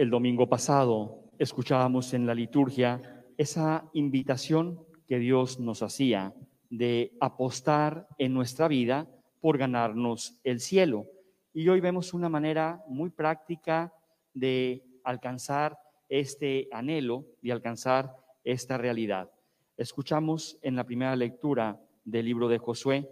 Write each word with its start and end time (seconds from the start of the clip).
El 0.00 0.08
domingo 0.08 0.48
pasado 0.48 1.24
escuchábamos 1.38 2.14
en 2.14 2.24
la 2.24 2.34
liturgia 2.34 3.22
esa 3.36 3.86
invitación 3.92 4.82
que 5.06 5.18
Dios 5.18 5.60
nos 5.60 5.82
hacía 5.82 6.32
de 6.70 7.12
apostar 7.20 8.08
en 8.16 8.32
nuestra 8.32 8.66
vida 8.66 9.06
por 9.42 9.58
ganarnos 9.58 10.40
el 10.42 10.60
cielo. 10.60 11.04
Y 11.52 11.68
hoy 11.68 11.80
vemos 11.80 12.14
una 12.14 12.30
manera 12.30 12.82
muy 12.88 13.10
práctica 13.10 13.92
de 14.32 14.82
alcanzar 15.04 15.78
este 16.08 16.66
anhelo, 16.72 17.26
de 17.42 17.52
alcanzar 17.52 18.16
esta 18.42 18.78
realidad. 18.78 19.30
Escuchamos 19.76 20.56
en 20.62 20.76
la 20.76 20.84
primera 20.84 21.14
lectura 21.14 21.78
del 22.06 22.24
libro 22.24 22.48
de 22.48 22.56
Josué 22.56 23.06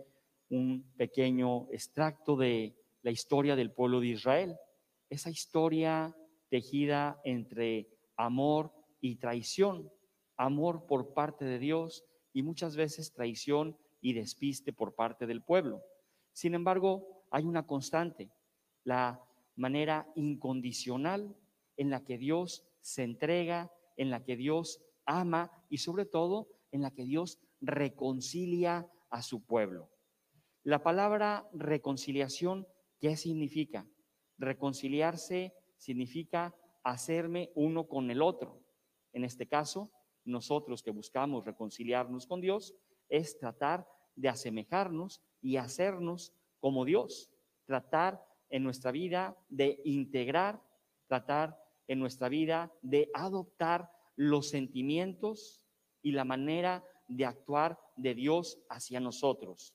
un 0.49 0.91
pequeño 0.97 1.71
extracto 1.71 2.35
de 2.35 2.75
la 3.03 3.11
historia 3.11 3.57
del 3.57 3.73
pueblo 3.73 4.01
de 4.01 4.07
Israel, 4.07 4.57
esa 5.11 5.29
historia 5.29 6.15
tejida 6.49 7.21
entre 7.25 7.89
amor 8.17 8.73
y 9.01 9.17
traición, 9.17 9.91
amor 10.37 10.87
por 10.87 11.15
parte 11.15 11.45
de 11.45 11.59
Dios 11.59 12.05
y 12.33 12.43
muchas 12.43 12.77
veces 12.77 13.13
traición 13.13 13.77
y 14.01 14.13
despiste 14.13 14.73
por 14.73 14.95
parte 14.95 15.27
del 15.27 15.43
pueblo. 15.43 15.83
Sin 16.33 16.55
embargo, 16.55 17.25
hay 17.31 17.45
una 17.45 17.67
constante, 17.67 18.31
la 18.85 19.21
manera 19.57 20.11
incondicional 20.15 21.37
en 21.77 21.91
la 21.91 22.05
que 22.05 22.19
Dios 22.19 22.65
se 22.81 23.03
entrega, 23.03 23.73
en 23.97 24.11
la 24.11 24.25
que 24.25 24.37
Dios 24.37 24.81
ama 25.05 25.51
y 25.69 25.79
sobre 25.79 26.07
todo 26.07 26.49
en 26.71 26.83
la 26.83 26.91
que 26.93 27.05
Dios 27.05 27.41
reconcilia 27.61 28.89
a 29.11 29.23
su 29.23 29.45
pueblo. 29.45 29.91
La 30.63 30.83
palabra 30.83 31.49
reconciliación, 31.53 32.67
¿qué 33.01 33.17
significa? 33.17 33.87
Reconciliarse 34.39 35.55
significa 35.79 36.55
hacerme 36.85 37.51
uno 37.55 37.89
con 37.89 38.11
el 38.11 38.23
otro. 38.23 38.61
En 39.13 39.25
este 39.25 39.47
caso, 39.47 39.91
nosotros 40.25 40.83
que 40.83 40.91
buscamos 40.91 41.45
reconciliarnos 41.45 42.27
con 42.27 42.41
Dios, 42.41 42.75
es 43.09 43.39
tratar 43.39 43.89
de 44.15 44.29
asemejarnos 44.29 45.23
y 45.41 45.57
hacernos 45.57 46.35
como 46.61 46.85
Dios, 46.85 47.31
tratar 47.65 48.23
en 48.51 48.63
nuestra 48.65 48.91
vida 48.91 49.37
de 49.49 49.81
integrar, 49.85 50.63
tratar 51.07 51.59
en 51.87 51.99
nuestra 51.99 52.29
vida 52.29 52.73
de 52.83 53.11
adoptar 53.15 53.91
los 54.17 54.49
sentimientos 54.49 55.65
y 56.03 56.13
la 56.13 56.25
manera 56.25 56.85
de 57.07 57.25
actuar 57.25 57.79
de 57.97 58.15
Dios 58.15 58.59
hacia 58.69 59.01
nosotros. 59.01 59.75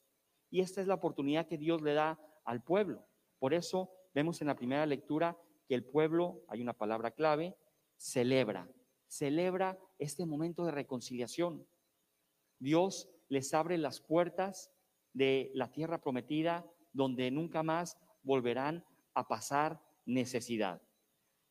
Y 0.49 0.61
esta 0.61 0.81
es 0.81 0.88
la 0.88 0.95
oportunidad 0.95 1.47
que 1.47 1.58
Dios 1.58 1.81
le 1.81 1.94
da 1.94 2.20
al 2.45 2.61
pueblo. 2.61 3.08
Por 3.39 3.53
eso 3.53 3.92
vemos 4.14 4.42
en 4.42 4.47
la 4.47 4.55
primera 4.55 4.86
lectura 4.86 5.38
que 5.67 5.75
el 5.75 5.83
pueblo, 5.83 6.44
hay 6.47 6.61
una 6.61 6.73
palabra 6.73 7.11
clave, 7.11 7.56
celebra, 7.97 8.69
celebra 9.08 9.80
este 10.00 10.25
momento 10.25 10.66
de 10.66 10.72
reconciliación. 10.72 11.66
Dios 12.59 13.09
les 13.30 13.53
abre 13.53 13.78
las 13.78 14.02
puertas 14.02 14.72
de 15.14 15.52
la 15.53 15.72
tierra 15.72 16.02
prometida 16.02 16.66
donde 16.92 17.31
nunca 17.31 17.64
más 17.64 17.97
volverán 18.23 18.86
a 19.14 19.28
pasar 19.28 19.81
necesidad. 20.05 20.81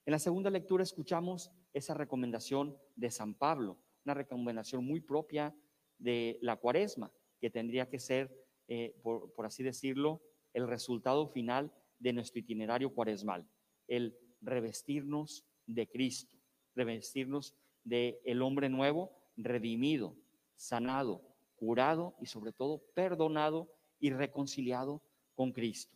En 0.04 0.12
la 0.12 0.18
segunda 0.18 0.50
lectura 0.50 0.82
escuchamos 0.82 1.52
esa 1.72 1.94
recomendación 1.94 2.76
de 2.96 3.10
San 3.10 3.34
Pablo, 3.34 3.78
una 4.04 4.14
recomendación 4.14 4.84
muy 4.84 5.00
propia 5.00 5.54
de 5.98 6.38
la 6.42 6.56
cuaresma, 6.56 7.12
que 7.40 7.50
tendría 7.50 7.88
que 7.88 7.98
ser, 7.98 8.32
eh, 8.68 8.98
por, 9.02 9.32
por 9.34 9.46
así 9.46 9.62
decirlo, 9.62 10.22
el 10.52 10.68
resultado 10.68 11.28
final 11.28 11.72
de 11.98 12.12
nuestro 12.12 12.40
itinerario 12.40 12.92
cuaresmal, 12.92 13.46
el 13.92 14.16
revestirnos 14.40 15.44
de 15.66 15.86
Cristo, 15.86 16.34
revestirnos 16.74 17.54
de 17.84 18.22
el 18.24 18.40
hombre 18.40 18.70
nuevo, 18.70 19.12
redimido, 19.36 20.16
sanado, 20.54 21.20
curado 21.56 22.16
y 22.18 22.26
sobre 22.26 22.52
todo 22.52 22.82
perdonado 22.94 23.70
y 24.00 24.10
reconciliado 24.10 25.02
con 25.34 25.52
Cristo. 25.52 25.94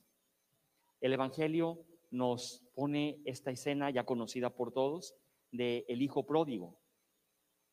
El 1.01 1.15
Evangelio 1.15 1.87
nos 2.11 2.62
pone 2.75 3.23
esta 3.25 3.51
escena 3.51 3.89
ya 3.91 4.05
conocida 4.05 4.51
por 4.51 4.73
todos 4.73 5.15
de 5.51 5.87
el 5.89 6.03
hijo 6.03 6.27
pródigo. 6.27 6.78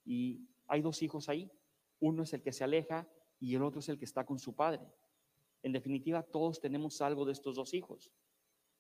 Y 0.06 0.48
hay 0.68 0.82
dos 0.82 1.02
hijos 1.02 1.28
ahí. 1.28 1.52
Uno 2.00 2.24
es 2.24 2.34
el 2.34 2.42
que 2.42 2.54
se 2.54 2.64
aleja 2.64 3.10
y 3.42 3.56
el 3.56 3.64
otro 3.64 3.82
es 3.82 3.90
el 3.90 4.00
que 4.00 4.06
está 4.06 4.26
con 4.26 4.40
su 4.40 4.56
padre. 4.56 4.88
En 5.64 5.74
definitiva, 5.74 6.24
todos 6.24 6.62
tenemos 6.62 7.02
algo 7.02 7.26
de 7.26 7.34
estos 7.34 7.56
dos 7.56 7.74
hijos. 7.74 8.14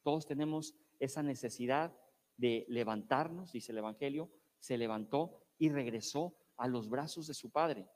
Todos 0.03 0.25
tenemos 0.25 0.75
esa 1.03 1.23
necesidad 1.23 1.95
de 2.37 2.65
levantarnos, 2.69 3.51
dice 3.51 3.71
el 3.71 3.79
Evangelio, 3.79 4.31
se 4.59 4.77
levantó 4.77 5.43
y 5.57 5.69
regresó 5.69 6.35
a 6.57 6.67
los 6.67 6.89
brazos 6.89 7.27
de 7.27 7.33
su 7.33 7.51
padre. 7.51 7.87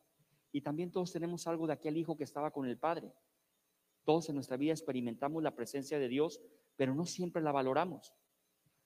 Y 0.51 0.62
también 0.62 0.91
todos 0.91 1.12
tenemos 1.12 1.47
algo 1.47 1.67
de 1.67 1.73
aquel 1.73 1.97
hijo 1.97 2.17
que 2.17 2.23
estaba 2.23 2.51
con 2.51 2.67
el 2.67 2.78
Padre. 2.78 3.13
Todos 4.03 4.29
en 4.29 4.35
nuestra 4.35 4.57
vida 4.57 4.73
experimentamos 4.73 5.44
la 5.44 5.56
presencia 5.56 6.00
de 6.00 6.07
Dios, 6.07 6.41
pero 6.75 6.96
no 6.96 7.06
siempre 7.06 7.41
la 7.41 7.51
valoramos. 7.51 8.13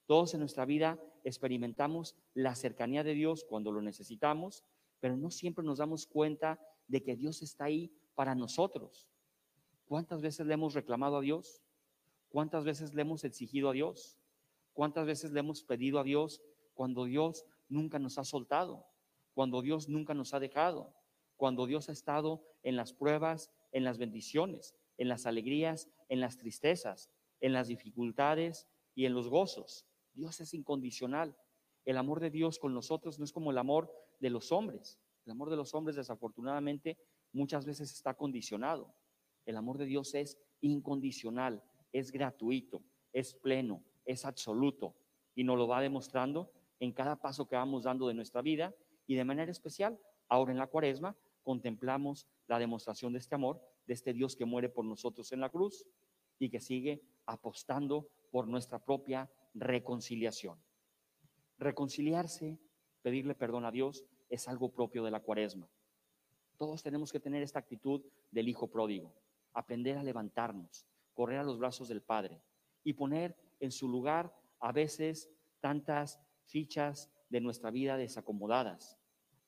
Todos 0.05 0.33
en 0.33 0.39
nuestra 0.39 0.65
vida 0.65 0.99
experimentamos 1.23 2.15
la 2.33 2.55
cercanía 2.55 3.03
de 3.03 3.13
Dios 3.13 3.45
cuando 3.47 3.71
lo 3.71 3.81
necesitamos, 3.81 4.65
pero 4.99 5.15
no 5.17 5.31
siempre 5.31 5.63
nos 5.63 5.77
damos 5.77 6.07
cuenta 6.07 6.59
de 6.87 7.03
que 7.03 7.15
Dios 7.15 7.41
está 7.41 7.65
ahí 7.65 7.91
para 8.15 8.35
nosotros. 8.35 9.07
¿Cuántas 9.85 10.21
veces 10.21 10.45
le 10.47 10.53
hemos 10.53 10.73
reclamado 10.73 11.17
a 11.17 11.21
Dios? 11.21 11.61
¿Cuántas 12.31 12.63
veces 12.65 12.95
le 12.95 13.03
hemos 13.03 13.23
exigido 13.23 13.69
a 13.69 13.73
Dios? 13.73 14.17
¿Cuántas 14.73 15.05
veces 15.05 15.31
le 15.31 15.41
hemos 15.41 15.63
pedido 15.63 15.99
a 15.99 16.03
Dios 16.03 16.41
cuando 16.73 17.05
Dios 17.05 17.45
nunca 17.69 17.99
nos 17.99 18.17
ha 18.17 18.23
soltado? 18.23 18.87
Cuando 19.35 19.61
Dios 19.61 19.87
nunca 19.87 20.15
nos 20.15 20.33
ha 20.33 20.39
dejado? 20.39 20.95
cuando 21.41 21.65
Dios 21.65 21.89
ha 21.89 21.91
estado 21.91 22.45
en 22.61 22.75
las 22.75 22.93
pruebas, 22.93 23.49
en 23.71 23.83
las 23.83 23.97
bendiciones, 23.97 24.75
en 24.99 25.07
las 25.07 25.25
alegrías, 25.25 25.89
en 26.07 26.19
las 26.19 26.37
tristezas, 26.37 27.09
en 27.39 27.51
las 27.51 27.67
dificultades 27.67 28.67
y 28.93 29.05
en 29.05 29.15
los 29.15 29.27
gozos. 29.27 29.87
Dios 30.13 30.39
es 30.39 30.53
incondicional. 30.53 31.35
El 31.83 31.97
amor 31.97 32.19
de 32.19 32.29
Dios 32.29 32.59
con 32.59 32.75
nosotros 32.75 33.17
no 33.17 33.25
es 33.25 33.31
como 33.31 33.49
el 33.49 33.57
amor 33.57 33.91
de 34.19 34.29
los 34.29 34.51
hombres. 34.51 34.99
El 35.25 35.31
amor 35.31 35.49
de 35.49 35.55
los 35.55 35.73
hombres 35.73 35.95
desafortunadamente 35.95 36.99
muchas 37.33 37.65
veces 37.65 37.91
está 37.91 38.13
condicionado. 38.13 38.93
El 39.47 39.57
amor 39.57 39.79
de 39.79 39.85
Dios 39.85 40.13
es 40.13 40.37
incondicional, 40.59 41.63
es 41.91 42.11
gratuito, 42.11 42.81
es 43.13 43.33
pleno, 43.33 43.83
es 44.05 44.25
absoluto 44.25 44.95
y 45.35 45.43
nos 45.43 45.57
lo 45.57 45.67
va 45.67 45.81
demostrando 45.81 46.51
en 46.79 46.91
cada 46.91 47.15
paso 47.15 47.47
que 47.47 47.55
vamos 47.55 47.83
dando 47.83 48.07
de 48.07 48.13
nuestra 48.13 48.41
vida 48.41 48.73
y 49.07 49.15
de 49.15 49.25
manera 49.25 49.51
especial 49.51 49.99
ahora 50.27 50.51
en 50.51 50.57
la 50.57 50.67
cuaresma 50.67 51.15
contemplamos 51.43 52.27
la 52.47 52.59
demostración 52.59 53.13
de 53.13 53.19
este 53.19 53.35
amor, 53.35 53.61
de 53.85 53.93
este 53.93 54.13
Dios 54.13 54.35
que 54.35 54.45
muere 54.45 54.69
por 54.69 54.85
nosotros 54.85 55.31
en 55.31 55.39
la 55.39 55.49
cruz 55.49 55.85
y 56.39 56.49
que 56.49 56.59
sigue 56.59 57.01
apostando 57.25 58.07
por 58.31 58.47
nuestra 58.47 58.79
propia 58.79 59.29
reconciliación. 59.53 60.57
Reconciliarse, 61.57 62.57
pedirle 63.01 63.35
perdón 63.35 63.65
a 63.65 63.71
Dios, 63.71 64.05
es 64.29 64.47
algo 64.47 64.69
propio 64.69 65.03
de 65.03 65.11
la 65.11 65.19
cuaresma. 65.19 65.69
Todos 66.57 66.81
tenemos 66.81 67.11
que 67.11 67.19
tener 67.19 67.43
esta 67.43 67.59
actitud 67.59 68.01
del 68.31 68.47
hijo 68.47 68.67
pródigo, 68.67 69.13
aprender 69.53 69.97
a 69.97 70.03
levantarnos, 70.03 70.85
correr 71.13 71.39
a 71.39 71.43
los 71.43 71.57
brazos 71.57 71.87
del 71.87 72.01
Padre 72.01 72.41
y 72.83 72.93
poner 72.93 73.35
en 73.59 73.71
su 73.71 73.87
lugar 73.87 74.33
a 74.59 74.71
veces 74.71 75.29
tantas 75.59 76.19
fichas 76.45 77.11
de 77.29 77.41
nuestra 77.41 77.71
vida 77.71 77.97
desacomodadas, 77.97 78.99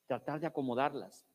tratar 0.05 0.39
de 0.39 0.47
acomodarlas, 0.47 1.27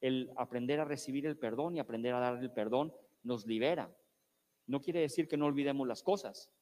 el 0.00 0.30
aprender 0.36 0.80
a 0.80 0.84
recibir 0.84 1.26
el 1.26 1.38
perdón 1.38 1.76
y 1.76 1.78
aprender 1.78 2.14
a 2.14 2.20
dar 2.20 2.42
el 2.42 2.52
perdón 2.52 2.92
nos 3.22 3.46
libera. 3.46 3.96
No 4.66 4.80
quiere 4.80 5.00
decir 5.00 5.28
que 5.28 5.36
no 5.36 5.46
olvidemos 5.46 5.86
las 5.88 6.02
cosas. 6.02 6.52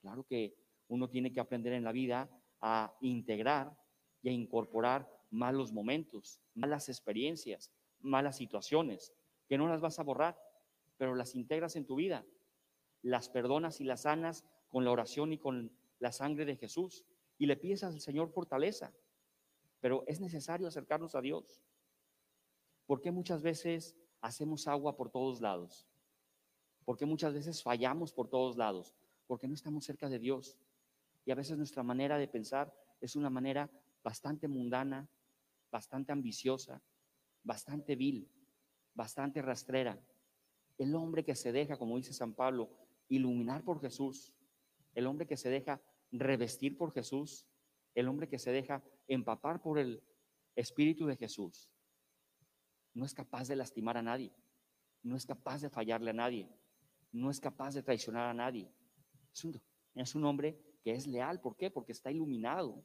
Claro 0.00 0.24
que 0.24 0.54
uno 0.88 1.08
tiene 1.08 1.32
que 1.32 1.40
aprender 1.40 1.72
en 1.72 1.84
la 1.84 1.92
vida 1.92 2.30
a 2.60 2.94
integrar 3.00 3.76
y 4.22 4.28
a 4.28 4.32
incorporar 4.32 5.10
malos 5.30 5.72
momentos, 5.72 6.40
malas 6.54 6.88
experiencias, 6.88 7.72
malas 8.00 8.36
situaciones, 8.36 9.12
que 9.48 9.58
no 9.58 9.68
las 9.68 9.80
vas 9.80 9.98
a 9.98 10.04
borrar, 10.04 10.38
pero 10.96 11.14
las 11.14 11.34
integras 11.34 11.76
en 11.76 11.86
tu 11.86 11.96
vida. 11.96 12.24
Las 13.04 13.28
perdonas 13.28 13.80
y 13.80 13.84
las 13.84 14.02
sanas 14.02 14.44
con 14.68 14.84
la 14.84 14.90
oración 14.90 15.32
y 15.32 15.38
con 15.38 15.70
la 16.00 16.10
sangre 16.10 16.44
de 16.44 16.56
Jesús. 16.56 17.04
Y 17.38 17.46
le 17.46 17.56
pides 17.56 17.84
al 17.84 18.00
Señor 18.00 18.30
fortaleza. 18.30 18.92
Pero 19.80 20.02
es 20.08 20.20
necesario 20.20 20.66
acercarnos 20.66 21.14
a 21.14 21.20
Dios. 21.20 21.62
¿Por 22.86 23.00
qué 23.00 23.12
muchas 23.12 23.42
veces 23.42 23.96
hacemos 24.20 24.66
agua 24.66 24.96
por 24.96 25.10
todos 25.10 25.40
lados? 25.40 25.86
¿Por 26.84 26.96
qué 26.96 27.06
muchas 27.06 27.32
veces 27.32 27.62
fallamos 27.62 28.12
por 28.12 28.28
todos 28.28 28.56
lados? 28.56 28.94
Porque 29.26 29.46
no 29.46 29.54
estamos 29.54 29.84
cerca 29.84 30.08
de 30.08 30.18
Dios. 30.18 30.58
Y 31.24 31.30
a 31.30 31.34
veces 31.34 31.56
nuestra 31.56 31.82
manera 31.82 32.18
de 32.18 32.28
pensar 32.28 32.74
es 33.00 33.16
una 33.16 33.30
manera 33.30 33.70
bastante 34.02 34.48
mundana, 34.48 35.08
bastante 35.70 36.12
ambiciosa, 36.12 36.82
bastante 37.42 37.96
vil, 37.96 38.28
bastante 38.94 39.40
rastrera. 39.40 39.98
El 40.76 40.94
hombre 40.94 41.24
que 41.24 41.34
se 41.34 41.52
deja, 41.52 41.78
como 41.78 41.96
dice 41.96 42.12
San 42.12 42.34
Pablo, 42.34 42.70
iluminar 43.08 43.64
por 43.64 43.80
Jesús, 43.80 44.34
el 44.94 45.06
hombre 45.06 45.26
que 45.26 45.36
se 45.36 45.50
deja 45.50 45.82
revestir 46.10 46.76
por 46.76 46.92
Jesús, 46.92 47.46
el 47.94 48.08
hombre 48.08 48.28
que 48.28 48.38
se 48.38 48.52
deja 48.52 48.82
empapar 49.08 49.60
por 49.60 49.78
el 49.78 50.02
Espíritu 50.56 51.06
de 51.06 51.16
Jesús, 51.16 51.70
no 52.94 53.04
es 53.04 53.14
capaz 53.14 53.48
de 53.48 53.56
lastimar 53.56 53.96
a 53.96 54.02
nadie, 54.02 54.32
no 55.02 55.16
es 55.16 55.26
capaz 55.26 55.60
de 55.60 55.70
fallarle 55.70 56.10
a 56.10 56.14
nadie, 56.14 56.48
no 57.12 57.30
es 57.30 57.40
capaz 57.40 57.74
de 57.74 57.82
traicionar 57.82 58.28
a 58.28 58.34
nadie. 58.34 58.72
Es 59.94 60.14
un, 60.14 60.24
hombre 60.24 60.60
que 60.82 60.92
es 60.92 61.06
leal. 61.06 61.40
¿Por 61.40 61.56
qué? 61.56 61.70
Porque 61.70 61.92
está 61.92 62.10
iluminado, 62.10 62.84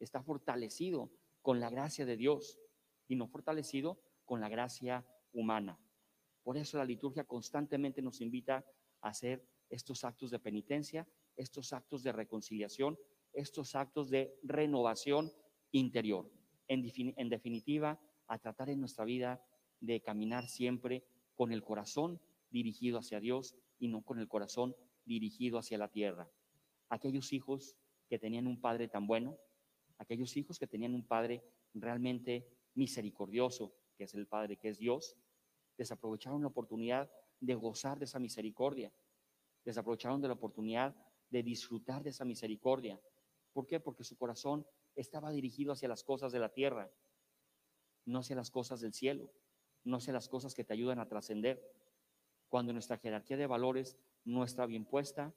está 0.00 0.22
fortalecido 0.22 1.10
con 1.42 1.60
la 1.60 1.70
gracia 1.70 2.06
de 2.06 2.16
Dios 2.16 2.58
y 3.08 3.16
no 3.16 3.28
fortalecido 3.28 4.00
con 4.24 4.40
la 4.40 4.48
gracia 4.48 5.06
humana. 5.32 5.78
Por 6.42 6.56
eso 6.56 6.78
la 6.78 6.84
liturgia 6.84 7.24
constantemente 7.24 8.00
nos 8.02 8.20
invita 8.20 8.64
a 9.00 9.08
hacer 9.08 9.46
estos 9.72 10.04
actos 10.04 10.30
de 10.30 10.38
penitencia, 10.38 11.08
estos 11.36 11.72
actos 11.72 12.02
de 12.02 12.12
reconciliación, 12.12 12.98
estos 13.32 13.74
actos 13.74 14.10
de 14.10 14.38
renovación 14.42 15.32
interior. 15.72 16.30
En, 16.68 16.82
definitiva, 17.28 17.98
a 18.26 18.38
tratar 18.38 18.68
en 18.68 18.80
nuestra 18.80 19.04
vida 19.04 19.42
de 19.80 20.00
caminar 20.00 20.46
siempre 20.48 21.04
con 21.34 21.52
el 21.52 21.62
corazón 21.62 22.20
dirigido 22.50 22.98
hacia 22.98 23.18
Dios 23.18 23.56
y 23.78 23.88
no 23.88 24.02
con 24.02 24.18
el 24.18 24.28
corazón 24.28 24.76
dirigido 25.04 25.58
hacia 25.58 25.78
la 25.78 25.88
tierra. 25.88 26.30
Aquellos 26.90 27.32
hijos 27.32 27.76
que 28.08 28.18
tenían 28.18 28.46
un 28.46 28.60
padre 28.60 28.88
tan 28.88 29.06
bueno, 29.06 29.38
aquellos 29.96 30.36
hijos 30.36 30.58
que 30.58 30.66
tenían 30.66 30.94
un 30.94 31.06
padre 31.06 31.42
realmente 31.72 32.46
misericordioso, 32.74 33.74
que 33.96 34.04
es 34.04 34.14
el 34.14 34.26
Padre, 34.26 34.58
que 34.58 34.68
es 34.68 34.78
Dios, 34.78 35.16
desaprovecharon 35.78 36.42
la 36.42 36.48
oportunidad 36.48 37.10
de 37.40 37.54
gozar 37.54 37.98
de 37.98 38.04
esa 38.04 38.18
misericordia, 38.18 38.92
desaprovecharon 39.64 40.20
de 40.20 40.28
la 40.28 40.34
oportunidad 40.34 40.94
de 41.30 41.42
disfrutar 41.42 42.02
de 42.02 42.10
esa 42.10 42.24
misericordia. 42.24 43.00
¿Por 43.52 43.66
qué? 43.66 43.80
Porque 43.80 44.04
su 44.04 44.16
corazón 44.16 44.66
estaba 44.94 45.30
dirigido 45.30 45.72
hacia 45.72 45.88
las 45.88 46.04
cosas 46.04 46.32
de 46.32 46.38
la 46.38 46.52
tierra, 46.52 46.90
no 48.04 48.20
hacia 48.20 48.36
las 48.36 48.50
cosas 48.50 48.80
del 48.80 48.92
cielo, 48.92 49.32
no 49.84 49.96
hacia 49.96 50.12
las 50.12 50.28
cosas 50.28 50.54
que 50.54 50.64
te 50.64 50.72
ayudan 50.72 50.98
a 50.98 51.08
trascender. 51.08 51.62
Cuando 52.48 52.72
nuestra 52.72 52.98
jerarquía 52.98 53.36
de 53.36 53.46
valores 53.46 53.96
no 54.24 54.44
está 54.44 54.66
bien 54.66 54.84
puesta, 54.84 55.34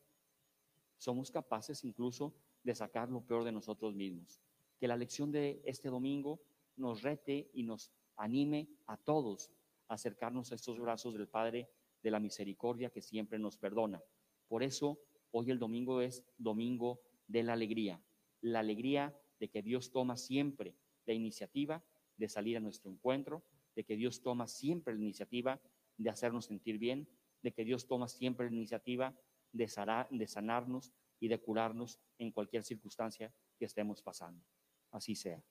somos 0.98 1.32
capaces 1.32 1.84
incluso 1.84 2.36
de 2.64 2.76
sacar 2.76 3.10
lo 3.10 3.22
peor 3.22 3.44
de 3.44 3.52
nosotros 3.52 3.96
mismos. 3.96 4.42
Que 4.80 4.88
la 4.88 4.98
lección 4.98 5.32
de 5.32 5.62
este 5.66 5.90
domingo 5.90 6.42
nos 6.76 7.04
rete 7.04 7.50
y 7.54 7.64
nos 7.64 7.92
anime 8.18 8.68
a 8.88 8.98
todos 8.98 9.52
a 9.88 9.94
acercarnos 9.94 10.52
a 10.52 10.56
estos 10.56 10.80
brazos 10.80 11.14
del 11.14 11.28
Padre 11.28 11.70
de 12.06 12.12
la 12.12 12.20
misericordia 12.20 12.92
que 12.92 13.02
siempre 13.02 13.40
nos 13.40 13.58
perdona. 13.58 14.00
Por 14.48 14.62
eso 14.62 15.00
hoy 15.32 15.50
el 15.50 15.58
domingo 15.58 16.02
es 16.02 16.24
domingo 16.38 17.02
de 17.28 17.42
la 17.42 17.54
alegría, 17.54 18.00
la 18.42 18.60
alegría 18.60 19.20
de 19.40 19.50
que 19.50 19.64
Dios 19.64 19.92
toma 19.92 20.16
siempre 20.16 20.76
la 21.08 21.16
iniciativa 21.16 21.84
de 22.16 22.30
salir 22.30 22.58
a 22.58 22.60
nuestro 22.60 22.92
encuentro, 22.92 23.44
de 23.76 23.84
que 23.84 23.96
Dios 23.96 24.22
toma 24.22 24.48
siempre 24.48 24.94
la 24.94 25.02
iniciativa 25.02 25.60
de 25.98 26.12
hacernos 26.12 26.46
sentir 26.46 26.78
bien, 26.78 27.08
de 27.42 27.52
que 27.52 27.66
Dios 27.66 27.88
toma 27.88 28.08
siempre 28.08 28.52
la 28.52 28.56
iniciativa 28.56 29.16
de, 29.52 29.66
de 30.12 30.28
sanarnos 30.28 30.94
y 31.20 31.28
de 31.28 31.40
curarnos 31.40 32.00
en 32.20 32.32
cualquier 32.32 32.64
circunstancia 32.64 33.34
que 33.58 33.66
estemos 33.66 34.04
pasando. 34.04 34.46
Así 34.92 35.16
sea. 35.16 35.44